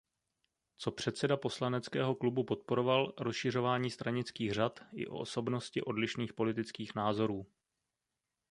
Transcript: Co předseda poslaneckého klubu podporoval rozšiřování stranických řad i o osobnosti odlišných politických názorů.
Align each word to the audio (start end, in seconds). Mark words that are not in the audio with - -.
Co 0.77 0.91
předseda 0.91 1.37
poslaneckého 1.37 2.15
klubu 2.15 2.43
podporoval 2.43 3.13
rozšiřování 3.17 3.91
stranických 3.91 4.51
řad 4.51 4.79
i 4.93 5.07
o 5.07 5.19
osobnosti 5.19 5.81
odlišných 5.81 6.33
politických 6.33 6.95
názorů. 6.95 7.45